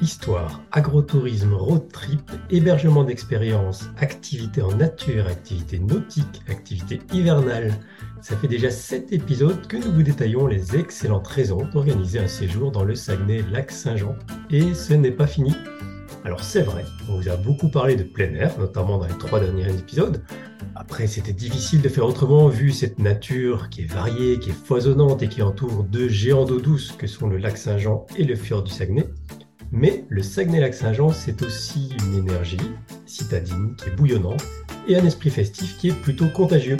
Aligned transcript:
histoire, 0.00 0.60
agrotourisme, 0.72 1.52
road 1.54 1.88
trip, 1.92 2.30
hébergement 2.50 3.04
d'expérience, 3.04 3.90
activités 3.98 4.62
en 4.62 4.74
nature, 4.74 5.26
activités 5.26 5.78
nautiques, 5.78 6.42
activités 6.48 7.00
hivernales. 7.12 7.74
Ça 8.22 8.36
fait 8.36 8.48
déjà 8.48 8.70
7 8.70 9.12
épisodes 9.12 9.66
que 9.66 9.76
nous 9.76 9.92
vous 9.92 10.02
détaillons 10.02 10.46
les 10.46 10.76
excellentes 10.76 11.26
raisons 11.26 11.66
d'organiser 11.72 12.18
un 12.18 12.28
séjour 12.28 12.70
dans 12.70 12.84
le 12.84 12.94
Saguenay-Lac-Saint-Jean. 12.94 14.16
Et 14.50 14.74
ce 14.74 14.94
n'est 14.94 15.10
pas 15.10 15.26
fini. 15.26 15.54
Alors 16.24 16.44
c'est 16.44 16.62
vrai, 16.62 16.84
on 17.08 17.16
vous 17.16 17.28
a 17.28 17.36
beaucoup 17.36 17.70
parlé 17.70 17.96
de 17.96 18.02
plein 18.02 18.34
air, 18.34 18.58
notamment 18.58 18.98
dans 18.98 19.06
les 19.06 19.18
trois 19.18 19.40
derniers 19.40 19.70
épisodes. 19.74 20.22
Après, 20.74 21.06
c'était 21.06 21.32
difficile 21.32 21.80
de 21.80 21.88
faire 21.88 22.04
autrement 22.04 22.48
vu 22.48 22.72
cette 22.72 22.98
nature 22.98 23.70
qui 23.70 23.82
est 23.82 23.92
variée, 23.92 24.38
qui 24.38 24.50
est 24.50 24.64
foisonnante 24.64 25.22
et 25.22 25.28
qui 25.28 25.40
entoure 25.40 25.84
deux 25.84 26.08
géants 26.08 26.44
d'eau 26.44 26.60
douce 26.60 26.92
que 26.92 27.06
sont 27.06 27.28
le 27.28 27.38
lac 27.38 27.56
Saint-Jean 27.56 28.06
et 28.16 28.24
le 28.24 28.34
fjord 28.34 28.62
du 28.62 28.70
Saguenay. 28.70 29.08
Mais 29.72 30.04
le 30.08 30.20
Saguenay-Lac-Saint-Jean, 30.20 31.12
c'est 31.12 31.42
aussi 31.42 31.94
une 32.04 32.14
énergie 32.18 32.58
citadine 33.06 33.76
qui 33.76 33.88
est 33.88 33.94
bouillonnante 33.94 34.44
et 34.88 34.96
un 34.96 35.04
esprit 35.04 35.30
festif 35.30 35.76
qui 35.78 35.90
est 35.90 36.00
plutôt 36.02 36.26
contagieux. 36.26 36.76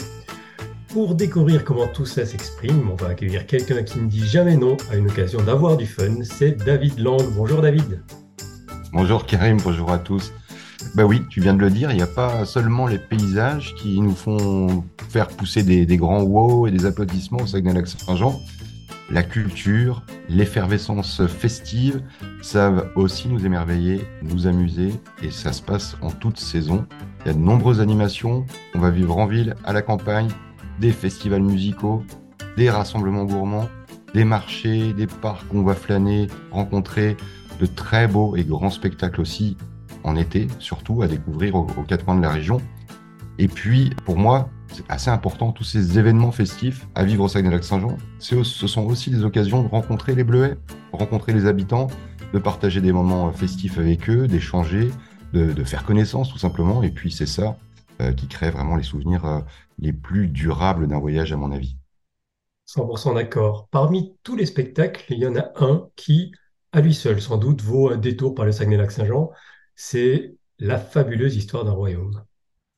Pour 0.88 1.14
découvrir 1.14 1.64
comment 1.64 1.86
tout 1.86 2.04
ça 2.04 2.26
s'exprime, 2.26 2.90
on 2.90 2.96
va 2.96 3.10
accueillir 3.10 3.46
quelqu'un 3.46 3.84
qui 3.84 4.00
ne 4.00 4.08
dit 4.08 4.26
jamais 4.26 4.56
non 4.56 4.76
à 4.90 4.96
une 4.96 5.08
occasion 5.08 5.40
d'avoir 5.40 5.76
du 5.76 5.86
fun, 5.86 6.24
c'est 6.24 6.64
David 6.64 6.98
Lang. 6.98 7.22
Bonjour 7.36 7.62
David. 7.62 8.02
Bonjour 8.92 9.24
Karim, 9.24 9.58
bonjour 9.62 9.92
à 9.92 9.98
tous. 9.98 10.32
Bah 10.96 11.04
oui, 11.04 11.22
tu 11.30 11.40
viens 11.40 11.54
de 11.54 11.60
le 11.60 11.70
dire, 11.70 11.92
il 11.92 11.96
n'y 11.96 12.02
a 12.02 12.08
pas 12.08 12.44
seulement 12.44 12.88
les 12.88 12.98
paysages 12.98 13.72
qui 13.76 14.00
nous 14.00 14.16
font 14.16 14.82
faire 15.10 15.28
pousser 15.28 15.62
des, 15.62 15.96
grands 15.96 16.22
wow 16.22 16.66
et 16.66 16.72
des 16.72 16.86
applaudissements 16.86 17.42
au 17.42 17.46
Saguenay-Lac-Saint-Jean. 17.46 18.40
La 19.12 19.24
culture, 19.24 20.04
l'effervescence 20.28 21.26
festive 21.26 22.00
savent 22.42 22.92
aussi 22.94 23.28
nous 23.28 23.44
émerveiller, 23.44 24.06
nous 24.22 24.46
amuser, 24.46 24.92
et 25.20 25.32
ça 25.32 25.52
se 25.52 25.60
passe 25.60 25.96
en 26.00 26.10
toute 26.12 26.38
saison. 26.38 26.86
Il 27.20 27.26
y 27.26 27.30
a 27.30 27.34
de 27.34 27.40
nombreuses 27.40 27.80
animations, 27.80 28.46
on 28.76 28.78
va 28.78 28.90
vivre 28.90 29.18
en 29.18 29.26
ville, 29.26 29.56
à 29.64 29.72
la 29.72 29.82
campagne, 29.82 30.28
des 30.78 30.92
festivals 30.92 31.42
musicaux, 31.42 32.04
des 32.56 32.70
rassemblements 32.70 33.24
gourmands, 33.24 33.68
des 34.14 34.24
marchés, 34.24 34.92
des 34.92 35.08
parcs 35.08 35.52
où 35.52 35.58
on 35.58 35.64
va 35.64 35.74
flâner, 35.74 36.28
rencontrer 36.52 37.16
de 37.58 37.66
très 37.66 38.06
beaux 38.06 38.36
et 38.36 38.44
grands 38.44 38.70
spectacles 38.70 39.20
aussi 39.20 39.56
en 40.04 40.14
été, 40.14 40.46
surtout 40.60 41.02
à 41.02 41.08
découvrir 41.08 41.56
aux, 41.56 41.66
quatre 41.86 42.04
coins 42.04 42.16
de 42.16 42.22
la 42.22 42.30
région. 42.30 42.60
Et 43.38 43.48
puis, 43.48 43.90
pour 44.04 44.16
moi, 44.16 44.50
c'est 44.72 44.88
assez 44.88 45.10
important, 45.10 45.52
tous 45.52 45.64
ces 45.64 45.98
événements 45.98 46.32
festifs 46.32 46.86
à 46.94 47.04
vivre 47.04 47.24
au 47.24 47.28
Saguenay-Lac-Saint-Jean, 47.28 47.96
ce 48.18 48.42
sont 48.42 48.84
aussi 48.84 49.10
des 49.10 49.24
occasions 49.24 49.62
de 49.62 49.68
rencontrer 49.68 50.14
les 50.14 50.24
Bleuets, 50.24 50.56
rencontrer 50.92 51.32
les 51.32 51.46
habitants, 51.46 51.88
de 52.32 52.38
partager 52.38 52.80
des 52.80 52.92
moments 52.92 53.32
festifs 53.32 53.78
avec 53.78 54.08
eux, 54.08 54.28
d'échanger, 54.28 54.90
de, 55.32 55.64
faire 55.64 55.84
connaissance 55.84 56.30
tout 56.30 56.38
simplement. 56.38 56.82
Et 56.82 56.90
puis, 56.90 57.10
c'est 57.10 57.26
ça 57.26 57.56
euh, 58.00 58.12
qui 58.12 58.28
crée 58.28 58.50
vraiment 58.50 58.76
les 58.76 58.82
souvenirs 58.82 59.24
euh, 59.24 59.40
les 59.78 59.92
plus 59.92 60.28
durables 60.28 60.86
d'un 60.88 60.98
voyage, 60.98 61.32
à 61.32 61.36
mon 61.36 61.52
avis. 61.52 61.76
100% 62.68 63.14
d'accord. 63.14 63.68
Parmi 63.70 64.16
tous 64.22 64.36
les 64.36 64.46
spectacles, 64.46 65.04
il 65.12 65.18
y 65.18 65.26
en 65.26 65.36
a 65.36 65.50
un 65.56 65.88
qui, 65.96 66.32
à 66.72 66.80
lui 66.80 66.94
seul, 66.94 67.20
sans 67.20 67.36
doute, 67.36 67.62
vaut 67.62 67.90
un 67.90 67.96
détour 67.96 68.34
par 68.34 68.44
le 68.44 68.52
Saguenay-Lac-Saint-Jean. 68.52 69.30
C'est 69.74 70.36
la 70.58 70.78
fabuleuse 70.78 71.36
histoire 71.36 71.64
d'un 71.64 71.72
royaume. 71.72 72.22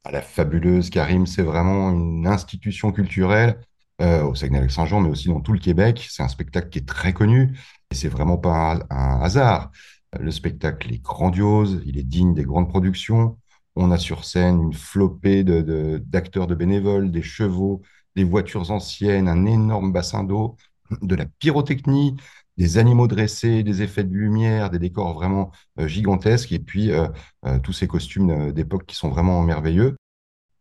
Ah, 0.05 0.11
la 0.11 0.22
fabuleuse, 0.22 0.91
Karim, 0.91 1.27
c'est 1.27 1.42
vraiment 1.42 1.91
une 1.92 2.27
institution 2.27 2.91
culturelle 2.91 3.61
euh, 4.00 4.25
au 4.25 4.34
Saguenay-Lac-Saint-Jean, 4.34 5.00
mais 5.00 5.08
aussi 5.11 5.28
dans 5.28 5.41
tout 5.41 5.53
le 5.53 5.61
Québec. 5.61 6.06
C'est 6.11 6.25
un 6.25 6.28
spectacle 6.28 6.70
qui 6.70 6.80
est 6.80 6.89
très 6.89 7.13
connu 7.13 7.57
et 7.90 7.95
c'est 7.95 8.08
vraiment 8.08 8.36
pas 8.36 8.80
un, 8.91 9.20
hasard. 9.20 9.70
Le 10.18 10.30
spectacle 10.33 10.92
est 10.92 11.02
grandiose, 11.02 11.83
il 11.86 11.98
est 11.98 12.02
digne 12.02 12.35
des 12.35 12.45
grandes 12.45 12.68
productions. 12.68 13.39
On 13.77 13.92
a 13.92 13.98
sur 13.98 14.24
scène 14.24 14.61
une 14.61 14.73
flopée 14.73 15.45
d'acteurs 15.45 16.46
de 16.48 16.55
bénévoles, 16.55 17.11
des 17.12 17.23
chevaux, 17.23 17.83
des 18.17 18.24
voitures 18.24 18.70
anciennes, 18.73 19.29
un 19.29 19.46
énorme 19.46 19.92
bassin 19.92 20.24
d'eau, 20.24 20.57
de 21.01 21.14
la 21.14 21.27
pyrotechnie, 21.27 22.17
des 22.58 22.79
animaux 22.79 23.08
dressés, 23.08 23.63
des 23.63 23.83
effets 23.83 24.05
de 24.05 24.14
lumière, 24.14 24.70
des 24.70 24.79
décors 24.79 25.14
vraiment 25.14 25.51
euh, 25.79 25.86
gigantesques, 25.89 26.52
et 26.52 26.58
puis 26.58 26.90
euh, 26.90 27.08
euh, 27.46 27.58
tous 27.58 27.73
ces 27.73 27.86
costumes 27.86 28.52
d'époque 28.52 28.86
qui 28.86 28.96
sont 28.96 29.08
vraiment 29.08 29.42
merveilleux. 29.42 29.96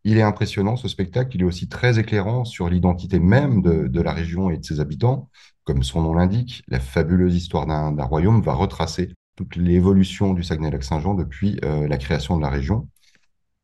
Il 0.04 0.18
est 0.18 0.22
impressionnant 0.22 0.76
ce 0.76 0.88
spectacle, 0.88 1.36
il 1.36 1.42
est 1.42 1.44
aussi 1.44 1.68
très 1.68 1.98
éclairant 1.98 2.44
sur 2.44 2.68
l'identité 2.68 3.20
même 3.20 3.62
de, 3.62 4.00
la 4.00 4.12
région 4.12 4.50
et 4.50 4.58
de 4.58 4.64
ses 4.64 4.80
habitants. 4.80 5.30
Comme 5.64 5.84
son 5.84 6.02
nom 6.02 6.14
l'indique, 6.14 6.64
la 6.66 6.80
fabuleuse 6.80 7.36
histoire 7.36 7.66
d'un 7.66 8.04
royaume 8.04 8.42
va 8.42 8.52
retracer 8.52 9.14
toute 9.36 9.54
l'évolution 9.54 10.34
du 10.34 10.42
Saguenay-Lac-Saint-Jean 10.42 11.14
depuis 11.14 11.60
la 11.62 11.98
création 11.98 12.36
de 12.36 12.42
la 12.42 12.50
région. 12.50 12.88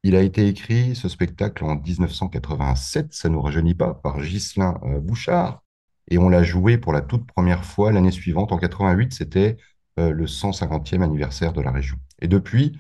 Il 0.05 0.15
a 0.15 0.23
été 0.23 0.47
écrit, 0.47 0.95
ce 0.95 1.09
spectacle, 1.09 1.65
en 1.65 1.75
1987, 1.75 3.13
ça 3.13 3.29
ne 3.29 3.35
nous 3.35 3.43
rajeunit 3.43 3.75
pas, 3.75 3.95
par 3.95 4.21
Ghislain 4.21 4.79
Bouchard, 5.03 5.65
et 6.11 6.19
on 6.19 6.29
l'a 6.29 6.43
joué 6.43 6.79
pour 6.79 6.93
la 6.93 7.01
toute 7.03 7.27
première 7.27 7.65
fois 7.65 7.93
l'année 7.93 8.11
suivante, 8.11 8.53
en 8.53 8.59
88, 8.59 9.13
c'était 9.13 9.57
euh, 9.99 10.11
le 10.13 10.27
150e 10.27 11.03
anniversaire 11.03 11.53
de 11.53 11.61
la 11.61 11.71
région. 11.71 11.99
Et 12.21 12.29
depuis, 12.29 12.79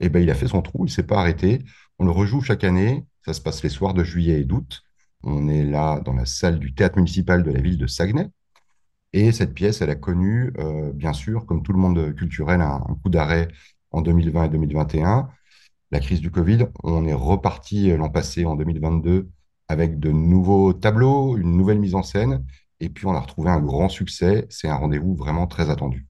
eh 0.00 0.08
ben, 0.08 0.22
il 0.22 0.30
a 0.30 0.34
fait 0.34 0.48
son 0.48 0.62
trou, 0.62 0.84
il 0.86 0.88
ne 0.90 0.94
s'est 0.94 1.02
pas 1.06 1.18
arrêté. 1.18 1.64
On 1.98 2.04
le 2.04 2.10
rejoue 2.10 2.40
chaque 2.40 2.64
année, 2.64 3.06
ça 3.24 3.34
se 3.34 3.40
passe 3.40 3.62
les 3.62 3.68
soirs 3.68 3.94
de 3.94 4.04
juillet 4.04 4.40
et 4.40 4.44
d'août. 4.44 4.82
On 5.22 5.48
est 5.48 5.64
là 5.64 6.00
dans 6.00 6.14
la 6.14 6.24
salle 6.26 6.58
du 6.58 6.74
théâtre 6.74 6.96
municipal 6.96 7.42
de 7.42 7.50
la 7.50 7.60
ville 7.60 7.76
de 7.78 7.86
Saguenay. 7.86 8.30
Et 9.12 9.32
cette 9.32 9.54
pièce, 9.54 9.82
elle 9.82 9.90
a 9.90 9.96
connu, 9.96 10.52
euh, 10.58 10.92
bien 10.92 11.12
sûr, 11.12 11.44
comme 11.46 11.62
tout 11.62 11.72
le 11.72 11.78
monde 11.78 12.14
culturel, 12.14 12.60
un, 12.60 12.76
un 12.88 12.94
coup 13.02 13.10
d'arrêt 13.10 13.48
en 13.90 14.02
2020 14.02 14.44
et 14.44 14.48
2021. 14.50 15.28
La 15.90 16.00
crise 16.00 16.20
du 16.20 16.30
Covid, 16.30 16.66
on 16.84 17.04
est 17.04 17.12
reparti 17.12 17.94
l'an 17.96 18.10
passé, 18.10 18.44
en 18.44 18.54
2022, 18.54 19.28
avec 19.68 19.98
de 19.98 20.10
nouveaux 20.10 20.72
tableaux, 20.72 21.36
une 21.36 21.56
nouvelle 21.56 21.80
mise 21.80 21.94
en 21.94 22.02
scène. 22.02 22.44
Et 22.80 22.88
puis, 22.88 23.06
on 23.06 23.12
a 23.12 23.20
retrouvé 23.20 23.50
un 23.50 23.60
grand 23.60 23.88
succès. 23.88 24.46
C'est 24.48 24.68
un 24.68 24.76
rendez-vous 24.76 25.14
vraiment 25.14 25.46
très 25.46 25.70
attendu. 25.70 26.06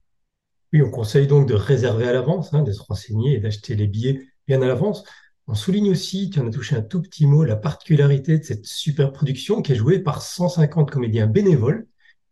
Oui, 0.73 0.81
on 0.81 0.89
conseille 0.89 1.27
donc 1.27 1.47
de 1.47 1.53
réserver 1.53 2.07
à 2.07 2.13
l'avance, 2.13 2.53
hein, 2.53 2.63
de 2.63 2.71
se 2.71 2.81
renseigner 2.81 3.35
et 3.35 3.39
d'acheter 3.39 3.75
les 3.75 3.87
billets 3.87 4.21
bien 4.47 4.61
à 4.61 4.67
l'avance. 4.67 5.03
On 5.47 5.53
souligne 5.53 5.91
aussi, 5.91 6.29
tu 6.29 6.39
en 6.39 6.47
as 6.47 6.51
touché 6.51 6.75
un 6.75 6.81
tout 6.81 7.01
petit 7.01 7.25
mot, 7.25 7.43
la 7.43 7.57
particularité 7.57 8.37
de 8.37 8.43
cette 8.43 8.65
super 8.65 9.11
production 9.11 9.61
qui 9.61 9.73
est 9.73 9.75
jouée 9.75 9.99
par 9.99 10.21
150 10.21 10.89
comédiens 10.89 11.27
bénévoles. 11.27 11.87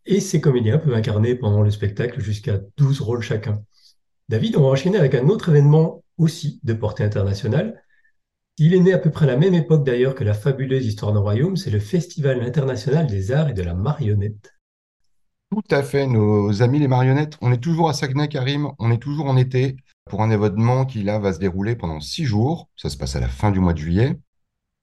Et 0.06 0.22
ces 0.22 0.40
comédiens 0.40 0.78
peuvent 0.78 0.94
incarner 0.94 1.36
pendant 1.36 1.62
le 1.62 1.70
spectacle 1.70 2.22
jusqu'à 2.22 2.60
12 2.78 3.02
rôles 3.02 3.22
chacun. 3.22 3.62
David, 4.30 4.56
on 4.56 4.62
va 4.62 4.68
enchaîner 4.70 4.98
avec 4.98 5.16
un 5.16 5.28
autre 5.28 5.50
événement 5.50 6.04
aussi 6.18 6.60
de 6.64 6.74
portée 6.74 7.04
internationale, 7.04 7.84
il 8.60 8.74
est 8.74 8.80
né 8.80 8.94
à 8.94 9.00
peu 9.00 9.10
près 9.10 9.26
à 9.26 9.30
la 9.30 9.38
même 9.38 9.54
époque 9.54 9.86
d'ailleurs 9.86 10.16
que 10.16 10.26
la 10.26 10.34
fabuleuse 10.34 10.86
histoire 10.86 11.14
d'un 11.14 11.22
royaume, 11.22 11.56
c'est 11.56 11.72
le 11.72 11.80
Festival 11.80 12.42
international 12.42 13.08
des 13.08 13.32
arts 13.32 13.50
et 13.50 13.54
de 13.54 13.62
la 13.62 13.74
marionnette. 13.74 14.54
Tout 15.50 15.64
à 15.72 15.82
fait, 15.82 16.06
nos 16.06 16.62
amis 16.62 16.80
les 16.80 16.90
marionnettes. 16.90 17.38
On 17.42 17.52
est 17.52 17.64
toujours 17.64 17.90
à 17.90 17.94
Saguenay, 17.94 18.28
Karim, 18.28 18.70
on 18.78 18.92
est 18.92 19.02
toujours 19.02 19.28
en 19.28 19.38
été 19.38 19.78
pour 20.06 20.22
un 20.22 20.30
événement 20.30 20.86
qui 20.86 21.04
là 21.04 21.20
va 21.20 21.34
se 21.34 21.40
dérouler 21.40 21.76
pendant 21.76 22.02
six 22.02 22.26
jours. 22.26 22.70
Ça 22.76 22.90
se 22.90 22.98
passe 22.98 23.16
à 23.16 23.22
la 23.22 23.30
fin 23.30 23.50
du 23.50 23.60
mois 23.60 23.74
de 23.74 23.80
juillet. 23.80 24.20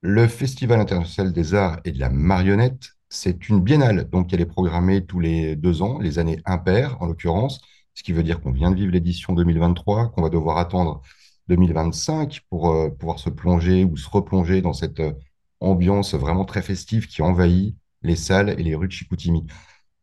Le 0.01 0.27
Festival 0.27 0.81
international 0.81 1.33
des 1.33 1.55
arts 1.55 1.79
et 1.85 1.93
de 1.93 2.01
la 2.01 2.09
marionnette, 2.09 2.97
c'est 3.11 3.49
une 3.49 3.61
biennale, 3.61 4.09
donc 4.09 4.33
elle 4.33 4.41
est 4.41 4.47
programmée 4.47 5.05
tous 5.05 5.21
les 5.21 5.55
deux 5.55 5.83
ans, 5.83 5.99
les 5.99 6.19
années 6.19 6.41
impaires 6.47 6.97
en 7.01 7.07
l'occurrence, 7.07 7.61
ce 7.95 8.03
qui 8.03 8.13
veut 8.13 8.23
dire 8.23 8.41
qu'on 8.41 8.53
vient 8.53 8.71
de 8.71 8.77
vivre 8.77 8.93
l'édition 8.93 9.33
2023, 9.35 10.09
qu'on 10.11 10.23
va 10.23 10.29
devoir 10.29 10.59
attendre 10.59 11.03
2025 11.49 12.43
pour 12.51 12.71
euh, 12.71 12.91
pouvoir 12.91 13.19
se 13.19 13.31
plonger 13.31 13.85
ou 13.85 13.97
se 13.97 14.09
replonger 14.09 14.63
dans 14.63 14.73
cette 14.73 15.01
euh, 15.01 15.13
ambiance 15.61 16.15
vraiment 16.15 16.45
très 16.45 16.63
festive 16.63 17.07
qui 17.07 17.23
envahit 17.23 17.77
les 18.03 18.17
salles 18.17 18.51
et 18.59 18.63
les 18.63 18.75
rues 18.75 18.89
de 18.89 18.93
Chicoutimi. 18.93 19.47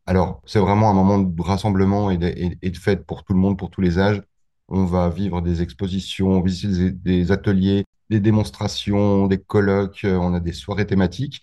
Alors, 0.06 0.42
c'est 0.45 0.60
vraiment 0.60 0.90
un 0.90 0.94
moment 0.94 1.19
de 1.19 1.42
rassemblement 1.42 2.12
et 2.12 2.18
de, 2.18 2.78
fête 2.78 3.06
pour 3.06 3.24
tout 3.24 3.34
le 3.34 3.40
monde, 3.40 3.57
pour 3.57 3.69
tous 3.69 3.81
les 3.81 4.00
âges. 4.00 4.22
On 4.68 4.86
va 4.86 5.10
vivre 5.10 5.42
des 5.42 5.62
expositions, 5.62 6.42
visiter 6.42 6.92
des, 6.92 7.31
ateliers, 7.31 7.86
des 8.10 8.19
démonstrations, 8.19 9.28
des 9.28 9.38
colloques, 9.39 10.04
euh, 10.06 10.18
on 10.18 10.34
a 10.34 10.39
des 10.39 10.54
soirées 10.54 10.88
thématiques. 10.88 11.42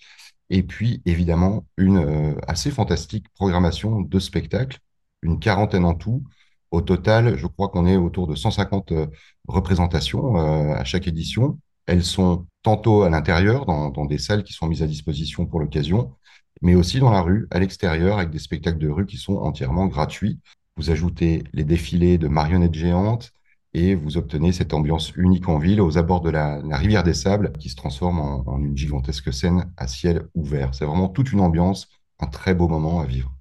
Et 0.51 0.63
puis, 0.63 1.01
évidemment, 1.07 1.65
une 1.77 2.37
assez 2.49 2.73
fantastique 2.73 3.27
programmation 3.35 4.01
de 4.01 4.19
spectacles, 4.19 4.81
une 5.23 5.39
quarantaine 5.39 5.85
en 5.85 5.95
tout, 5.95 6.25
au 6.71 6.81
total, 6.83 7.37
je 7.37 7.47
crois 7.47 7.69
qu'on 7.69 7.87
est 7.87 7.97
autour 7.97 8.27
de 8.27 8.35
150 8.35 8.93
euh, 8.93 9.07
représentations 9.49 10.37
euh, 10.39 10.75
à 10.75 10.85
chaque 10.85 11.09
édition. 11.09 11.59
Elles 11.87 12.05
sont 12.05 12.47
tantôt 12.63 13.03
à 13.03 13.11
l'intérieur, 13.11 13.67
dans, 13.67 14.05
des 14.07 14.19
salles 14.19 14.45
qui 14.45 14.53
sont 14.53 14.67
mises 14.69 14.83
à 14.83 14.87
disposition 14.87 15.47
pour 15.47 15.61
l'occasion, 15.61 16.15
mais 16.63 16.75
aussi 16.75 17.01
dans 17.01 17.11
la 17.11 17.23
rue, 17.23 17.49
à 17.51 17.59
l'extérieur, 17.59 18.19
avec 18.19 18.31
des 18.31 18.39
spectacles 18.39 18.79
de 18.79 18.89
rue 18.89 19.07
qui 19.07 19.17
sont 19.17 19.37
entièrement 19.37 19.87
gratuits. 19.87 20.39
Vous 20.77 20.91
ajoutez 20.91 21.45
les 21.53 21.65
défilés 21.65 22.19
de 22.19 22.29
marionnettes 22.29 22.75
géantes 22.75 23.33
et 23.75 23.95
vous 23.95 24.17
obtenez 24.17 24.53
cette 24.53 24.75
ambiance 24.75 25.13
unique 25.17 25.49
en 25.49 25.59
ville, 25.59 25.81
aux 25.81 25.99
abords 25.99 26.21
de 26.21 26.31
la, 26.31 26.61
rivière 26.77 27.03
des 27.03 27.15
Sables, 27.15 27.53
qui 27.59 27.69
se 27.69 27.77
transforme 27.77 28.21
en 28.21 28.59
une 28.59 28.77
gigantesque 28.77 29.33
scène 29.33 29.73
à 29.77 29.87
ciel 29.89 30.29
ouvert. 30.35 30.75
C'est 30.75 30.85
vraiment 30.85 31.09
toute 31.09 31.33
une 31.33 31.41
ambiance, 31.41 31.89
un 32.21 32.27
très 32.27 32.55
beau 32.55 32.69
moment 32.69 33.01
à 33.01 33.07
vivre. 33.07 33.33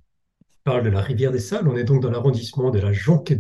Parle 0.64 0.84
de 0.84 0.90
la 0.90 1.02
rivière 1.02 1.32
des 1.32 1.40
Salles. 1.40 1.68
On 1.68 1.76
est 1.76 1.84
donc 1.84 2.02
dans 2.02 2.12
l'arrondissement 2.12 2.72
de, 2.72 2.80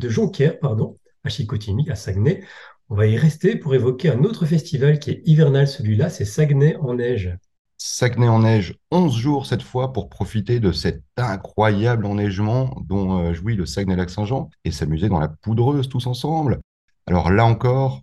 Jonquière, 0.09 0.59
pardon, 0.59 0.97
à 1.23 1.29
Chicoutimi, 1.29 1.89
à 1.89 1.95
Saguenay. 1.95 2.43
On 2.89 2.95
va 2.95 3.07
y 3.07 3.17
rester 3.17 3.55
pour 3.55 3.75
évoquer 3.75 4.09
un 4.09 4.23
autre 4.23 4.45
festival 4.45 4.99
qui 4.99 5.11
est 5.11 5.21
hivernal, 5.25 5.67
celui-là, 5.67 6.09
c'est 6.09 6.25
Saguenay 6.25 6.75
en 6.77 6.95
neige. 6.95 7.37
Saguenay 7.77 8.27
en 8.27 8.39
neige, 8.39 8.75
11 8.91 9.15
jours 9.15 9.45
cette 9.45 9.61
fois 9.61 9.93
pour 9.93 10.09
profiter 10.09 10.59
de 10.59 10.71
cet 10.71 11.03
incroyable 11.15 12.05
enneigement 12.05 12.75
dont 12.85 13.19
euh, 13.19 13.33
jouit 13.33 13.55
le 13.55 13.65
Saguenay-Lac-Saint-Jean 13.65 14.49
et 14.65 14.71
s'amuser 14.71 15.07
dans 15.07 15.19
la 15.19 15.29
poudreuse 15.29 15.87
tous 15.87 16.07
ensemble. 16.07 16.59
Alors 17.07 17.31
là 17.31 17.45
encore, 17.45 18.01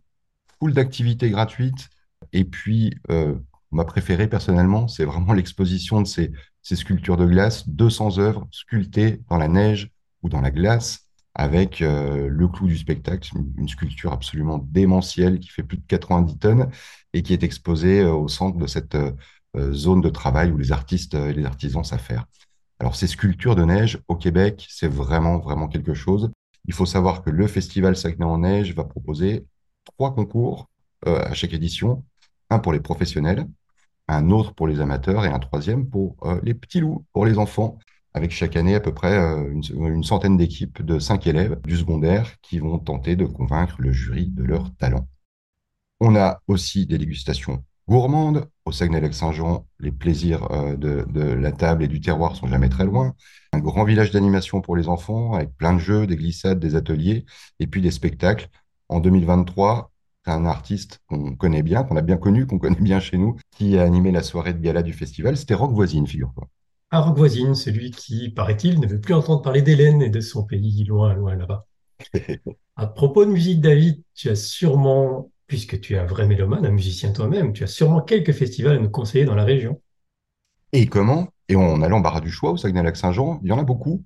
full 0.59 0.73
d'activités 0.73 1.31
gratuites. 1.31 1.89
Et 2.33 2.45
puis, 2.45 2.95
euh, 3.11 3.35
ma 3.77 3.85
préférée 3.85 4.29
personnellement, 4.29 4.89
c'est 4.89 5.05
vraiment 5.05 5.33
l'exposition 5.33 6.01
de 6.01 6.07
ces, 6.07 6.33
sculptures 6.63 7.17
de 7.17 7.27
glace, 7.27 7.69
200 7.69 8.19
œuvres 8.19 8.49
sculptées 8.51 9.21
dans 9.31 9.39
la 9.39 9.49
neige 9.49 9.91
ou 10.23 10.29
dans 10.29 10.41
la 10.41 10.51
glace, 10.51 11.07
avec 11.35 11.83
euh, 11.83 12.29
le 12.29 12.49
clou 12.49 12.67
du 12.67 12.77
spectacle, 12.77 13.31
une, 13.59 13.69
sculpture 13.69 14.13
absolument 14.13 14.59
démentielle 14.59 15.39
qui 15.39 15.49
fait 15.49 15.63
plus 15.63 15.77
de 15.77 15.85
90 15.87 16.39
tonnes 16.39 16.71
et 17.13 17.23
qui 17.23 17.35
est 17.35 17.43
exposée 17.43 18.03
au 18.05 18.27
centre 18.27 18.59
de 18.59 18.67
cette 18.67 18.97
euh, 18.97 19.73
zone 19.73 20.01
de 20.01 20.09
travail 20.09 20.51
où 20.51 20.57
les 20.57 20.73
artistes 20.73 21.15
et 21.15 21.35
les 21.35 21.45
artisans 21.45 21.85
faire. 21.85 22.25
Alors, 22.79 22.97
ces 22.97 23.07
sculptures 23.07 23.57
de 23.57 23.65
neige 23.65 23.99
au 24.09 24.17
Québec, 24.17 24.67
c'est 24.69 24.89
vraiment, 24.89 25.39
vraiment 25.39 25.69
quelque 25.69 25.95
chose. 25.95 26.31
Il 26.67 26.75
faut 26.75 26.87
savoir 26.87 27.23
que 27.23 27.31
le 27.31 27.47
festival 27.47 27.97
Saguenay 27.97 28.25
en 28.25 28.39
neige 28.39 28.75
va 28.75 28.85
proposer 28.85 29.47
trois 29.85 30.15
concours 30.15 30.69
euh, 31.07 31.21
à 31.21 31.35
chaque 31.35 31.55
édition. 31.55 32.05
Un 32.51 32.59
pour 32.59 32.73
les 32.73 32.81
professionnels, 32.81 33.47
un 34.09 34.31
autre 34.31 34.55
pour 34.55 34.69
les 34.69 34.81
amateurs 34.81 35.25
et 35.25 35.29
un 35.29 35.39
troisième 35.39 35.89
pour 35.89 36.17
euh, 36.25 36.41
les 36.43 36.55
petits 36.55 36.81
loups, 36.81 37.05
pour 37.13 37.27
les 37.27 37.39
enfants, 37.39 37.79
avec 38.15 38.31
chaque 38.31 38.57
année 38.57 38.75
à 38.75 38.81
peu 38.81 38.95
près 38.95 39.17
une, 39.17 39.63
une, 39.73 40.05
centaine 40.05 40.37
d'équipes 40.37 40.83
de 40.83 40.99
cinq 40.99 41.27
élèves 41.27 41.61
du 41.65 41.77
secondaire 41.77 42.37
qui 42.41 42.59
vont 42.59 42.79
tenter 42.79 43.15
de 43.15 43.27
convaincre 43.27 43.77
le 43.79 43.93
jury 43.93 44.29
de 44.29 44.43
leur 44.43 44.75
talent. 44.77 45.07
On 46.01 46.17
a 46.17 46.41
aussi 46.49 46.87
des 46.87 46.99
dégustations 46.99 47.63
gourmande. 47.89 48.49
Au 48.65 48.73
Saguenay-Lac-Saint-Jean, 48.73 49.67
les 49.79 49.93
plaisirs 49.93 50.51
euh, 50.51 50.77
de, 50.77 51.21
la 51.21 51.53
table 51.53 51.85
et 51.85 51.89
du 51.89 52.01
terroir 52.01 52.35
sont 52.35 52.49
jamais 52.49 52.69
très 52.69 52.85
loin. 52.85 53.15
Un 53.53 53.61
grand 53.61 53.85
village 53.85 54.11
d'animation 54.11 54.61
pour 54.61 54.77
les 54.77 54.89
enfants, 54.89 55.35
avec 55.35 55.57
plein 55.57 55.73
de 55.75 55.79
jeux, 55.79 56.07
des 56.07 56.17
glissades, 56.17 56.59
des 56.59 56.75
ateliers, 56.75 57.25
et 57.61 57.67
puis 57.67 57.81
des 57.81 57.91
spectacles. 57.93 58.49
En 58.89 59.01
2023, 59.01 59.93
un 60.33 60.45
artiste 60.45 61.01
qu'on 61.07 61.35
connaît 61.35 61.63
bien, 61.63 61.85
qu'on 61.85 61.97
a 61.97 62.03
bien 62.03 62.17
connu, 62.17 62.47
qu'on 62.47 62.59
connaît 62.59 62.81
bien 62.81 63.01
chez 63.01 63.19
nous, 63.19 63.37
qui 63.51 63.79
a 63.79 63.83
animé 63.83 64.13
la 64.13 64.23
soirée 64.23 64.55
de 64.55 64.61
gala 64.61 64.83
du 64.83 64.93
festival. 64.93 65.37
C'était 65.37 65.55
Rock 65.55 65.73
Voisine, 65.73 66.07
figure-toi. 66.07 66.49
Ah, 66.91 67.01
Rock 67.01 67.17
Voisine, 67.17 67.55
celui 67.55 67.91
qui, 67.91 68.31
paraît-il, 68.31 68.81
ne 68.81 68.87
veut 68.87 69.01
plus 69.01 69.15
entendre 69.15 69.43
parler 69.43 69.63
d'Hélène 69.63 70.03
et 70.03 70.11
de 70.11 70.21
son 70.21 70.45
pays 70.45 70.85
loin, 70.85 71.15
loin 71.15 71.35
là-bas. 71.35 71.67
à 72.77 72.87
propos 72.87 73.25
de 73.25 73.31
musique, 73.31 73.61
David, 73.61 74.03
tu 74.15 74.29
as 74.29 74.37
sûrement 74.37 75.31
puisque 75.47 75.81
tu 75.81 75.95
es 75.95 75.99
un 75.99 76.07
vrai 76.07 76.27
mélomane, 76.27 76.67
un 76.67 76.71
musicien 76.71 77.13
toi-même, 77.13 77.53
tu 77.53 77.65
as 77.65 77.69
sûrement 77.69 78.01
quelques 78.01 78.33
festivals 78.33 78.77
à 78.77 78.81
nous 78.81 78.91
conseiller 78.91 79.25
dans 79.25 79.35
la 79.35 79.45
région. 79.45 79.81
Et 80.73 80.87
comment? 80.87 81.29
Et 81.49 81.57
on 81.57 81.83
a 81.83 81.89
l'embarras 81.89 82.21
du 82.21 82.31
choix 82.31 82.51
au 82.51 82.57
Saguenay-Lac-Saint-Jean, 82.57 83.41
il 83.43 83.49
y 83.49 83.53
en 83.53 83.59
a 83.59 83.63
beaucoup, 83.63 84.05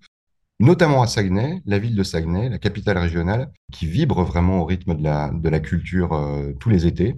notamment 0.60 1.02
à 1.02 1.08
Saguenay, 1.08 1.62
la 1.66 1.78
ville 1.78 1.96
de 1.96 2.02
Saguenay, 2.04 2.48
la 2.48 2.58
capitale 2.58 2.98
régionale, 2.98 3.50
qui 3.72 3.86
vibre 3.86 4.22
vraiment 4.22 4.60
au 4.60 4.64
rythme 4.64 4.94
de 4.94 5.02
la, 5.02 5.30
de 5.32 5.48
la 5.48 5.58
culture 5.58 6.12
euh, 6.12 6.52
tous 6.60 6.70
les 6.70 6.86
étés. 6.86 7.16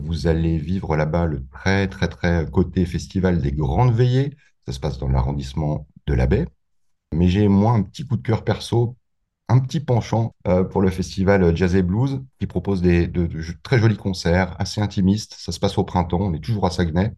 Vous 0.00 0.28
allez 0.28 0.58
vivre 0.58 0.96
là-bas 0.96 1.26
le 1.26 1.44
très, 1.48 1.88
très, 1.88 2.08
très 2.08 2.46
côté 2.50 2.84
festival 2.86 3.40
des 3.40 3.52
grandes 3.52 3.94
veillées. 3.94 4.36
Ça 4.66 4.72
se 4.72 4.80
passe 4.80 4.98
dans 4.98 5.08
l'arrondissement 5.08 5.88
de 6.06 6.14
la 6.14 6.26
Baie. 6.26 6.46
Mais 7.14 7.28
j'ai 7.28 7.48
moi 7.48 7.72
un 7.72 7.82
petit 7.82 8.06
coup 8.06 8.16
de 8.16 8.22
cœur 8.22 8.44
perso 8.44 8.96
un 9.48 9.60
petit 9.60 9.80
penchant 9.80 10.34
euh, 10.48 10.64
pour 10.64 10.82
le 10.82 10.90
festival 10.90 11.56
Jazz 11.56 11.76
et 11.76 11.82
Blues, 11.82 12.20
qui 12.38 12.46
propose 12.46 12.82
des, 12.82 13.06
de, 13.06 13.28
très 13.62 13.78
jolis 13.78 13.96
concerts, 13.96 14.56
assez 14.58 14.80
intimistes. 14.80 15.34
Ça 15.38 15.52
se 15.52 15.60
passe 15.60 15.78
au 15.78 15.84
printemps, 15.84 16.20
on 16.20 16.34
est 16.34 16.40
toujours 16.40 16.66
à 16.66 16.70
Saguenay. 16.70 17.12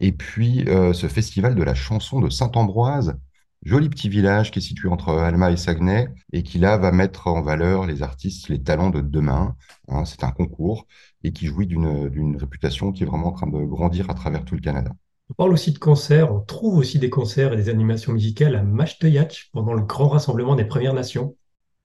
Et 0.00 0.12
puis, 0.12 0.64
euh, 0.68 0.92
ce 0.92 1.08
festival 1.08 1.54
de 1.54 1.62
la 1.62 1.74
chanson 1.74 2.20
de 2.20 2.30
Saint-Ambroise, 2.30 3.16
joli 3.64 3.88
petit 3.88 4.08
village 4.08 4.50
qui 4.50 4.58
est 4.58 4.62
situé 4.62 4.88
entre 4.88 5.10
Alma 5.14 5.50
et 5.50 5.56
Saguenay, 5.56 6.08
et 6.32 6.42
qui 6.42 6.58
là 6.58 6.76
va 6.76 6.92
mettre 6.92 7.26
en 7.26 7.42
valeur 7.42 7.86
les 7.86 8.02
artistes, 8.02 8.48
les 8.48 8.62
talents 8.62 8.90
de 8.90 9.00
demain. 9.00 9.56
Hein, 9.88 10.04
c'est 10.04 10.24
un 10.24 10.30
concours 10.30 10.86
et 11.22 11.32
qui 11.32 11.46
jouit 11.46 11.66
d'une 11.66 12.36
réputation 12.36 12.92
qui 12.92 13.02
est 13.02 13.06
vraiment 13.06 13.28
en 13.28 13.32
train 13.32 13.46
de 13.46 13.64
grandir 13.64 14.10
à 14.10 14.14
travers 14.14 14.44
tout 14.44 14.54
le 14.54 14.60
Canada. 14.60 14.92
On 15.30 15.34
parle 15.34 15.52
aussi 15.52 15.72
de 15.72 15.78
concerts, 15.78 16.34
on 16.34 16.40
trouve 16.40 16.76
aussi 16.76 16.98
des 16.98 17.08
concerts 17.08 17.54
et 17.54 17.56
des 17.56 17.70
animations 17.70 18.12
musicales 18.12 18.54
à 18.56 18.62
Machteuillac 18.62 19.48
pendant 19.52 19.72
le 19.72 19.80
grand 19.80 20.08
rassemblement 20.08 20.54
des 20.54 20.66
Premières 20.66 20.92
Nations. 20.92 21.34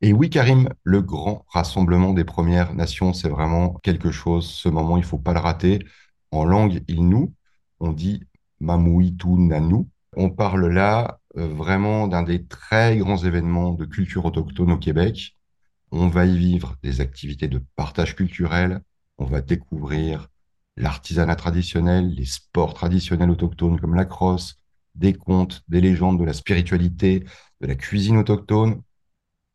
Et 0.01 0.11
oui, 0.11 0.29
Karim, 0.29 0.69
le 0.83 1.01
grand 1.01 1.45
rassemblement 1.47 2.13
des 2.13 2.25
Premières 2.25 2.73
Nations, 2.73 3.13
c'est 3.13 3.29
vraiment 3.29 3.73
quelque 3.81 4.11
chose. 4.11 4.49
Ce 4.49 4.67
moment, 4.67 4.97
il 4.97 5.01
ne 5.01 5.05
faut 5.05 5.17
pas 5.17 5.33
le 5.33 5.39
rater. 5.39 5.79
En 6.31 6.43
langue 6.43 6.83
il-nous, 6.87 7.33
on 7.79 7.91
dit 7.91 8.23
Mamouitu 8.59 9.29
Nanu. 9.29 9.87
On 10.15 10.29
parle 10.29 10.67
là 10.67 11.18
vraiment 11.35 12.07
d'un 12.07 12.23
des 12.23 12.45
très 12.45 12.97
grands 12.97 13.17
événements 13.17 13.73
de 13.73 13.85
culture 13.85 14.25
autochtone 14.25 14.71
au 14.71 14.77
Québec. 14.77 15.37
On 15.91 16.07
va 16.07 16.25
y 16.25 16.37
vivre 16.37 16.75
des 16.83 17.01
activités 17.01 17.47
de 17.47 17.61
partage 17.75 18.15
culturel. 18.15 18.81
On 19.17 19.25
va 19.25 19.41
découvrir 19.41 20.27
l'artisanat 20.77 21.35
traditionnel, 21.35 22.13
les 22.15 22.25
sports 22.25 22.73
traditionnels 22.73 23.29
autochtones 23.31 23.79
comme 23.79 23.95
la 23.95 24.05
crosse, 24.05 24.55
des 24.95 25.13
contes, 25.13 25.63
des 25.67 25.81
légendes, 25.81 26.19
de 26.19 26.25
la 26.25 26.33
spiritualité, 26.33 27.25
de 27.61 27.67
la 27.67 27.75
cuisine 27.75 28.17
autochtone 28.17 28.81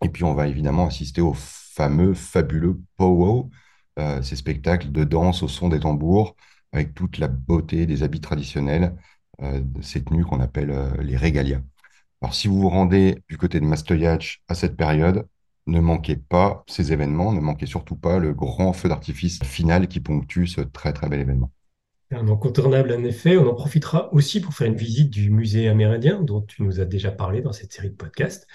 et 0.03 0.09
puis, 0.09 0.25
on 0.25 0.35
va 0.35 0.49
évidemment 0.49 0.87
assister 0.87 1.21
au 1.23 1.33
fameux, 1.35 2.15
fabuleux 2.15 2.81
pow 2.97 3.51
euh, 3.99 4.23
ces 4.23 4.37
spectacles 4.37 4.93
de 4.93 5.05
danse 5.05 5.43
au 5.43 5.49
son 5.49 5.69
des 5.69 5.81
tambours, 5.81 6.37
avec 6.73 6.95
toute 6.95 7.19
la 7.19 7.29
beauté 7.29 7.87
des 7.87 8.03
habits 8.03 8.21
traditionnels, 8.21 8.85
euh, 8.85 8.99
ces 9.81 10.03
tenues 10.05 10.25
qu'on 10.25 10.41
appelle 10.41 10.71
euh, 10.71 10.91
les 11.03 11.17
régalias. 11.17 11.61
Alors, 12.21 12.35
si 12.35 12.49
vous 12.49 12.61
vous 12.61 12.69
rendez 12.69 13.23
du 13.29 13.37
côté 13.37 13.61
de 13.61 13.65
Mastoyach 13.65 14.43
à 14.49 14.55
cette 14.55 14.77
période, 14.77 15.27
ne 15.67 15.81
manquez 15.81 16.17
pas 16.17 16.65
ces 16.67 16.93
événements, 16.93 17.33
ne 17.33 17.41
manquez 17.41 17.67
surtout 17.67 17.97
pas 17.97 18.19
le 18.19 18.35
grand 18.35 18.73
feu 18.73 18.89
d'artifice 18.89 19.43
final 19.43 19.89
qui 19.89 20.01
ponctue 20.01 20.47
ce 20.47 20.61
très 20.61 20.93
très 20.93 21.09
bel 21.09 21.21
événement. 21.21 21.51
Un 22.11 22.29
incontournable 22.29 22.93
en 22.93 23.03
effet. 23.03 23.37
On 23.37 23.49
en 23.49 23.55
profitera 23.55 24.13
aussi 24.13 24.41
pour 24.41 24.55
faire 24.55 24.67
une 24.67 24.77
visite 24.77 25.11
du 25.11 25.31
musée 25.31 25.69
amérindien 25.69 26.23
dont 26.23 26.43
tu 26.43 26.63
nous 26.63 26.81
as 26.81 26.85
déjà 26.85 27.11
parlé 27.11 27.41
dans 27.41 27.53
cette 27.53 27.73
série 27.73 27.91
de 27.91 27.97
podcasts. 27.97 28.47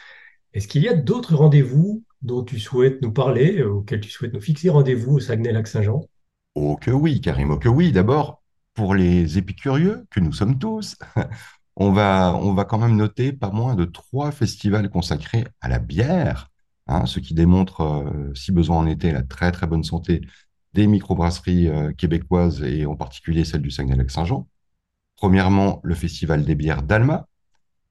Est-ce 0.54 0.68
qu'il 0.68 0.84
y 0.84 0.88
a 0.88 0.94
d'autres 0.94 1.36
rendez-vous 1.36 2.04
dont 2.22 2.44
tu 2.44 2.60
souhaites 2.60 3.02
nous 3.02 3.12
parler, 3.12 3.60
euh, 3.60 3.72
auxquels 3.72 4.02
tu 4.02 4.10
souhaites 4.10 4.34
nous 4.34 4.42
fixer 4.42 4.70
rendez-vous 4.70 5.16
au 5.16 5.20
Saguenay-Lac-Saint-Jean? 5.20 6.02
Oh 6.56 6.76
que 6.76 6.92
oui, 6.92 7.22
Karim, 7.22 7.52
oh 7.52 7.58
que 7.58 7.70
oui. 7.70 7.92
D'abord, 7.92 8.39
pour 8.80 8.96
les 8.96 9.38
épicurieux, 9.38 10.08
que 10.10 10.22
nous 10.22 10.32
sommes 10.32 10.58
tous, 10.58 10.96
on 11.76 11.92
va, 11.92 12.34
on 12.42 12.54
va 12.54 12.64
quand 12.64 12.78
même 12.78 12.96
noter 12.96 13.34
pas 13.34 13.52
moins 13.52 13.76
de 13.76 13.84
trois 13.84 14.32
festivals 14.32 14.90
consacrés 14.90 15.46
à 15.60 15.68
la 15.68 15.80
bière, 15.80 16.50
hein, 16.88 17.06
ce 17.06 17.20
qui 17.20 17.34
démontre, 17.34 17.82
euh, 17.82 18.34
si 18.36 18.54
besoin 18.54 18.78
en 18.78 18.88
était, 18.88 19.12
la 19.12 19.22
très 19.22 19.52
très 19.52 19.68
bonne 19.68 19.84
santé 19.84 20.22
des 20.74 20.88
microbrasseries 20.88 21.68
euh, 21.68 21.92
québécoises 21.92 22.64
et 22.64 22.86
en 22.86 22.96
particulier 22.96 23.44
celle 23.44 23.62
du 23.62 23.70
Saguenay-Lac-Saint-Jean. 23.70 24.48
Premièrement, 25.18 25.82
le 25.84 25.94
festival 25.94 26.46
des 26.46 26.56
bières 26.56 26.82
d'Alma, 26.82 27.28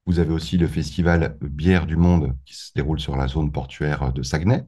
vous 0.07 0.17
avez 0.17 0.33
aussi 0.33 0.57
le 0.57 0.65
festival 0.65 1.37
Bière 1.39 1.85
du 1.85 1.97
Monde 1.97 2.35
qui 2.45 2.55
se 2.55 2.71
déroule 2.73 2.99
sur 2.99 3.15
la 3.15 3.27
zone 3.27 3.51
portuaire 3.51 4.11
de 4.11 4.23
Saguenay. 4.23 4.65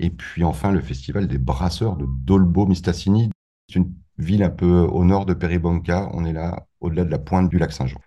Et 0.00 0.10
puis 0.10 0.42
enfin 0.42 0.72
le 0.72 0.80
festival 0.80 1.28
des 1.28 1.38
brasseurs 1.38 1.96
de 1.96 2.06
Dolbo-Mistassini. 2.08 3.30
C'est 3.68 3.78
une 3.78 3.94
ville 4.20 4.42
un 4.42 4.50
peu 4.50 4.80
au 4.80 5.04
nord 5.04 5.26
de 5.26 5.34
Péribonca. 5.34 6.10
On 6.12 6.24
est 6.24 6.32
là 6.32 6.66
au-delà 6.80 7.04
de 7.04 7.10
la 7.10 7.18
pointe 7.18 7.48
du 7.50 7.58
lac 7.58 7.72
Saint-Jean. 7.72 8.00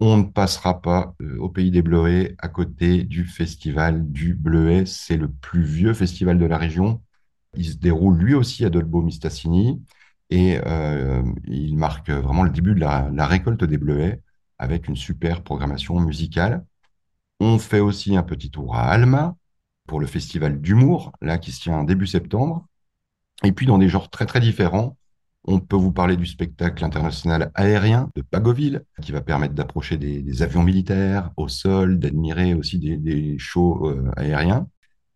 On 0.00 0.16
ne 0.18 0.24
passera 0.24 0.80
pas 0.82 1.14
euh, 1.22 1.38
au 1.38 1.48
pays 1.48 1.70
des 1.70 1.82
Bleuets 1.82 2.34
à 2.38 2.48
côté 2.48 3.04
du 3.04 3.24
festival 3.24 4.10
du 4.10 4.34
Bleuet. 4.34 4.84
C'est 4.86 5.16
le 5.16 5.28
plus 5.28 5.62
vieux 5.62 5.94
festival 5.94 6.38
de 6.38 6.46
la 6.46 6.58
région. 6.58 7.02
Il 7.56 7.66
se 7.66 7.76
déroule 7.76 8.18
lui 8.18 8.34
aussi 8.34 8.64
à 8.64 8.70
Dolbo-Mistassini 8.70 9.82
et 10.30 10.58
euh, 10.66 11.22
il 11.46 11.76
marque 11.76 12.10
vraiment 12.10 12.42
le 12.42 12.50
début 12.50 12.74
de 12.74 12.80
la, 12.80 13.10
la 13.12 13.26
récolte 13.26 13.64
des 13.64 13.78
Bleuets 13.78 14.20
avec 14.58 14.88
une 14.88 14.96
super 14.96 15.42
programmation 15.42 16.00
musicale. 16.00 16.64
On 17.40 17.58
fait 17.58 17.80
aussi 17.80 18.16
un 18.16 18.22
petit 18.22 18.50
tour 18.50 18.76
à 18.76 18.84
Alma 18.90 19.36
pour 19.86 20.00
le 20.00 20.06
festival 20.06 20.60
d'humour, 20.60 21.12
là 21.20 21.38
qui 21.38 21.52
se 21.52 21.60
tient 21.60 21.84
début 21.84 22.06
septembre. 22.06 22.66
Et 23.44 23.52
puis 23.52 23.66
dans 23.66 23.78
des 23.78 23.88
genres 23.88 24.10
très 24.10 24.26
très 24.26 24.40
différents, 24.40 24.96
on 25.44 25.58
peut 25.58 25.76
vous 25.76 25.92
parler 25.92 26.16
du 26.16 26.26
spectacle 26.26 26.84
international 26.84 27.50
aérien 27.54 28.10
de 28.14 28.22
Pagoville, 28.22 28.84
qui 29.00 29.12
va 29.12 29.20
permettre 29.20 29.54
d'approcher 29.54 29.96
des, 29.96 30.42
avions 30.42 30.62
militaires 30.62 31.32
au 31.36 31.48
sol, 31.48 31.98
d'admirer 31.98 32.54
aussi 32.54 32.78
des, 32.78 33.38
shows 33.38 33.88
euh, 33.88 34.10
aériens. 34.16 34.68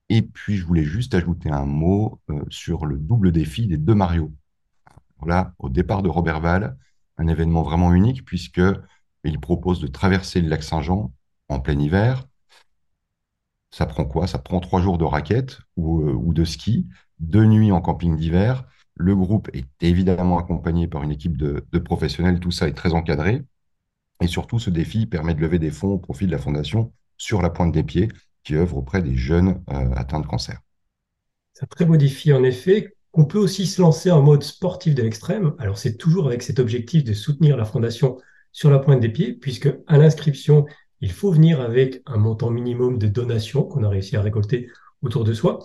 Et 0.09 0.23
puis, 0.23 0.57
je 0.57 0.67
voulais 0.67 0.85
juste 0.85 1.15
ajouter 1.15 1.51
un 1.51 1.65
mot 1.65 2.21
euh, 2.31 2.45
sur 2.49 2.87
le 2.87 2.97
double 2.97 3.33
défi 3.33 3.67
des 3.67 3.77
deux 3.77 3.95
Mario. 3.95 4.33
Voilà, 5.21 5.55
au 5.59 5.69
départ 5.69 6.03
de 6.03 6.09
Robertval, 6.09 6.77
un 7.19 7.29
événement 7.29 7.63
vraiment 7.63 7.95
unique, 7.95 8.25
puisque 8.25 8.61
il 9.25 9.41
propose 9.41 9.81
de 9.81 9.87
traverser 9.87 10.41
le 10.41 10.49
lac 10.49 10.63
Saint-Jean 10.63 11.13
en 11.49 11.61
plein 11.61 11.79
hiver 11.79 12.25
Ça 13.71 13.87
prend 13.87 14.05
quoi? 14.05 14.27
Ça 14.27 14.39
prend 14.39 14.61
trois 14.61 14.81
jours 14.81 14.99
de 14.99 15.05
raquettes 15.05 15.59
euh, 15.79 15.81
ou 15.81 16.33
de 16.35 16.45
ski, 16.45 16.89
deux 17.21 17.45
nuits 17.45 17.73
en 17.73 17.81
camping 17.81 18.17
d'hiver. 18.17 18.65
Le 18.97 19.15
groupe 19.15 19.51
est 19.53 19.67
évidemment 19.83 20.39
accompagné 20.39 20.89
par 20.89 21.03
une 21.03 21.13
équipe 21.13 21.37
de, 21.37 21.79
professionnels. 21.79 22.41
Tout 22.41 22.51
ça 22.51 22.67
est 22.67 22.73
très 22.73 22.95
encadré. 22.95 23.43
Et 24.23 24.27
surtout, 24.27 24.59
ce 24.59 24.71
défi 24.71 25.05
permet 25.05 25.35
de 25.35 25.41
lever 25.41 25.59
des 25.59 25.71
fonds 25.71 25.93
au 25.93 25.99
profit 25.99 26.27
de 26.27 26.33
la 26.33 26.39
fondation 26.39 26.93
sur 27.19 27.43
la 27.43 27.51
pointe 27.51 27.73
des 27.73 27.83
pieds, 27.83 28.09
qui 28.43 28.57
œuvre 28.57 28.79
auprès 28.79 29.03
des 29.03 29.15
jeunes 29.15 29.63
euh, 29.71 29.91
atteints 29.95 30.21
de 30.21 30.27
cancer. 30.27 30.61
C'est 31.53 31.65
un 31.65 31.69
très 31.69 31.85
beau 31.85 31.95
en 31.95 32.45
effet. 32.45 32.95
On 33.13 33.25
peut 33.25 33.39
aussi 33.39 33.67
se 33.67 33.81
lancer 33.83 34.11
en 34.11 34.23
mode 34.23 34.43
sportif 34.43 34.95
de 34.95 35.03
l'extrême. 35.03 35.55
Alors, 35.59 35.77
c'est 35.77 35.97
toujours 35.97 36.27
avec 36.27 36.43
cet 36.43 36.59
objectif 36.59 37.05
de 37.05 37.13
soutenir 37.13 37.57
la 37.57 37.65
fondation 37.65 38.19
sur 38.53 38.71
la 38.71 38.79
pointe 38.79 39.01
des 39.01 39.11
pieds, 39.11 39.35
puisque 39.35 39.69
à 39.87 39.99
l'inscription, 39.99 40.65
il 41.03 41.13
faut 41.13 41.31
venir 41.31 41.61
avec 41.61 42.03
un 42.07 42.17
montant 42.17 42.51
minimum 42.51 42.99
de 42.99 43.07
donations 43.07 43.65
qu'on 43.65 43.85
a 43.85 43.89
réussi 43.89 44.17
à 44.17 44.23
récolter 44.23 44.71
autour 45.03 45.25
de 45.25 45.35
soi. 45.35 45.59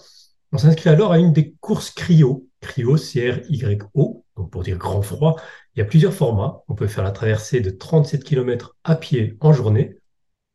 On 0.51 0.57
s'inscrit 0.57 0.89
alors 0.89 1.13
à 1.13 1.19
une 1.19 1.31
des 1.31 1.55
courses 1.61 1.91
cryo, 1.91 2.49
cryo 2.61 2.97
C-R-Y-O, 2.97 4.25
donc 4.37 4.51
pour 4.51 4.63
dire 4.63 4.77
grand 4.77 5.01
froid. 5.01 5.35
Il 5.75 5.79
y 5.79 5.81
a 5.81 5.85
plusieurs 5.85 6.13
formats. 6.13 6.63
On 6.67 6.75
peut 6.75 6.87
faire 6.87 7.03
la 7.03 7.11
traversée 7.11 7.59
de 7.59 7.69
37 7.69 8.23
km 8.23 8.77
à 8.83 8.95
pied 8.95 9.37
en 9.39 9.53
journée. 9.53 9.97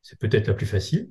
C'est 0.03 0.19
peut-être 0.19 0.49
la 0.49 0.55
plus 0.55 0.67
facile. 0.67 1.11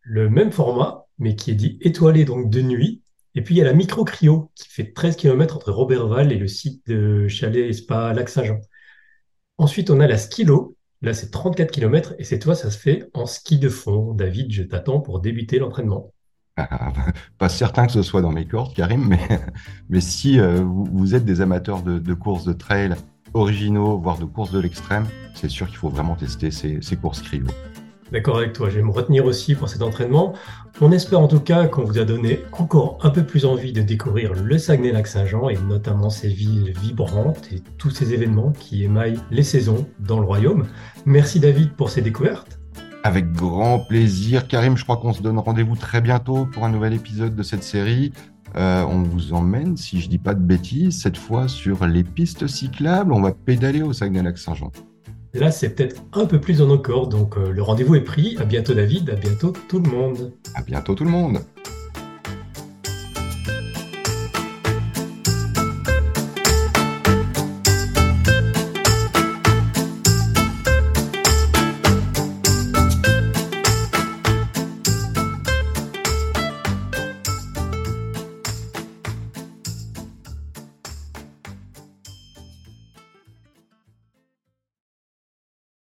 Le 0.00 0.30
même 0.30 0.52
format, 0.52 1.06
mais 1.18 1.36
qui 1.36 1.50
est 1.50 1.54
dit 1.54 1.78
étoilé, 1.80 2.24
donc 2.24 2.50
de 2.50 2.62
nuit. 2.62 3.02
Et 3.34 3.42
puis 3.42 3.54
il 3.54 3.58
y 3.58 3.60
a 3.60 3.64
la 3.64 3.74
micro 3.74 4.04
cryo 4.04 4.50
qui 4.54 4.68
fait 4.68 4.92
13 4.92 5.16
km 5.16 5.56
entre 5.56 5.72
Robertval 5.72 6.32
et 6.32 6.38
le 6.38 6.48
site 6.48 6.86
de 6.86 7.28
chalet 7.28 7.68
et 7.68 7.72
spa 7.72 8.12
Lac-Saint-Jean. 8.14 8.60
Ensuite, 9.58 9.90
on 9.90 10.00
a 10.00 10.06
la 10.06 10.18
skilo. 10.18 10.76
Là, 11.02 11.12
c'est 11.12 11.30
34 11.30 11.70
km 11.70 12.14
et 12.18 12.24
c'est 12.24 12.38
toi, 12.38 12.54
ça 12.54 12.70
se 12.70 12.78
fait 12.78 13.08
en 13.12 13.26
ski 13.26 13.58
de 13.58 13.68
fond. 13.68 14.14
David, 14.14 14.52
je 14.52 14.62
t'attends 14.62 15.00
pour 15.00 15.20
débuter 15.20 15.58
l'entraînement. 15.58 16.14
Ah, 16.58 16.90
pas 17.38 17.50
certain 17.50 17.86
que 17.86 17.92
ce 17.92 18.00
soit 18.00 18.22
dans 18.22 18.32
mes 18.32 18.46
cordes, 18.46 18.72
Karim, 18.74 19.06
mais, 19.06 19.20
mais 19.90 20.00
si 20.00 20.40
euh, 20.40 20.62
vous, 20.64 21.14
êtes 21.14 21.26
des 21.26 21.42
amateurs 21.42 21.82
de, 21.82 22.14
courses 22.14 22.44
de 22.44 22.54
trail 22.54 22.94
originaux, 23.34 23.98
voire 23.98 24.18
de 24.18 24.24
courses 24.24 24.52
de 24.52 24.58
l'extrême, 24.58 25.06
c'est 25.34 25.50
sûr 25.50 25.66
qu'il 25.66 25.76
faut 25.76 25.90
vraiment 25.90 26.14
tester 26.14 26.50
ces, 26.50 26.80
courses 26.96 27.20
cryo. 27.20 27.46
D'accord 28.10 28.38
avec 28.38 28.54
toi, 28.54 28.70
je 28.70 28.76
vais 28.76 28.82
me 28.82 28.90
retenir 28.90 29.26
aussi 29.26 29.54
pour 29.54 29.68
cet 29.68 29.82
entraînement. 29.82 30.32
On 30.80 30.92
espère 30.92 31.20
en 31.20 31.28
tout 31.28 31.40
cas 31.40 31.66
qu'on 31.66 31.84
vous 31.84 31.98
a 31.98 32.04
donné 32.04 32.40
encore 32.52 32.98
un 33.02 33.10
peu 33.10 33.24
plus 33.24 33.44
envie 33.44 33.72
de 33.72 33.82
découvrir 33.82 34.32
le 34.32 34.56
Saguenay-Lac-Saint-Jean 34.56 35.48
et 35.50 35.58
notamment 35.58 36.08
ces 36.08 36.28
villes 36.28 36.72
vibrantes 36.80 37.52
et 37.52 37.60
tous 37.78 37.90
ces 37.90 38.14
événements 38.14 38.52
qui 38.52 38.84
émaillent 38.84 39.18
les 39.30 39.42
saisons 39.42 39.86
dans 39.98 40.20
le 40.20 40.26
royaume. 40.26 40.66
Merci 41.04 41.40
David 41.40 41.72
pour 41.72 41.90
ces 41.90 42.00
découvertes. 42.00 42.60
Avec 43.06 43.30
grand 43.30 43.78
plaisir. 43.78 44.48
Karim, 44.48 44.76
je 44.76 44.82
crois 44.82 44.96
qu'on 44.96 45.12
se 45.12 45.22
donne 45.22 45.38
rendez-vous 45.38 45.76
très 45.76 46.00
bientôt 46.00 46.44
pour 46.44 46.64
un 46.64 46.70
nouvel 46.70 46.92
épisode 46.92 47.36
de 47.36 47.42
cette 47.44 47.62
série. 47.62 48.12
Euh, 48.56 48.82
on 48.82 49.04
vous 49.04 49.32
emmène, 49.32 49.76
si 49.76 50.00
je 50.00 50.08
dis 50.08 50.18
pas 50.18 50.34
de 50.34 50.40
bêtises, 50.40 51.02
cette 51.02 51.16
fois 51.16 51.46
sur 51.46 51.86
les 51.86 52.02
pistes 52.02 52.48
cyclables. 52.48 53.12
On 53.12 53.20
va 53.20 53.30
pédaler 53.30 53.82
au 53.82 53.92
Saguenay-Lac-Saint-Jean. 53.92 54.72
Là, 55.34 55.52
c'est 55.52 55.76
peut-être 55.76 56.02
un 56.14 56.26
peu 56.26 56.40
plus 56.40 56.60
nos 56.60 56.80
corps, 56.80 57.06
donc 57.06 57.38
euh, 57.38 57.52
le 57.52 57.62
rendez-vous 57.62 57.94
est 57.94 58.00
pris. 58.00 58.36
À 58.40 58.44
bientôt 58.44 58.74
David, 58.74 59.08
à 59.08 59.14
bientôt 59.14 59.52
tout 59.68 59.78
le 59.78 59.88
monde. 59.88 60.32
À 60.56 60.62
bientôt 60.62 60.96
tout 60.96 61.04
le 61.04 61.10
monde. 61.10 61.38